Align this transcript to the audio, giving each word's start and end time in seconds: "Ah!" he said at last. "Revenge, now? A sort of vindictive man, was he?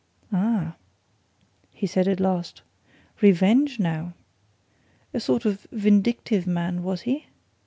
"Ah!" 0.33 0.77
he 1.69 1.85
said 1.85 2.07
at 2.07 2.19
last. 2.19 2.63
"Revenge, 3.21 3.77
now? 3.79 4.13
A 5.13 5.19
sort 5.19 5.45
of 5.45 5.67
vindictive 5.71 6.47
man, 6.47 6.81
was 6.81 7.01
he? 7.01 7.27